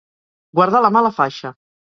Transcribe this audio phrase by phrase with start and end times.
[0.59, 1.57] Guardar la mà a la faixa.